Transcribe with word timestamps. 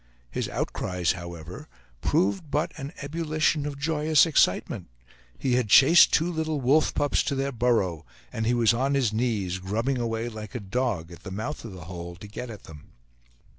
His 0.31 0.49
outcries, 0.49 1.11
however, 1.11 1.67
proved 2.01 2.49
but 2.49 2.71
an 2.75 2.91
ebullition 3.03 3.67
of 3.67 3.77
joyous 3.77 4.25
excitement; 4.25 4.87
he 5.37 5.53
had 5.53 5.69
chased 5.69 6.11
two 6.11 6.31
little 6.31 6.59
wolf 6.59 6.95
pups 6.95 7.21
to 7.21 7.35
their 7.35 7.51
burrow, 7.51 8.03
and 8.33 8.47
he 8.47 8.55
was 8.55 8.73
on 8.73 8.95
his 8.95 9.13
knees, 9.13 9.59
grubbing 9.59 9.99
away 9.99 10.27
like 10.27 10.55
a 10.55 10.59
dog 10.59 11.11
at 11.11 11.21
the 11.21 11.29
mouth 11.29 11.63
of 11.65 11.73
the 11.73 11.85
hole, 11.85 12.15
to 12.15 12.27
get 12.27 12.49
at 12.49 12.63
them. 12.63 12.93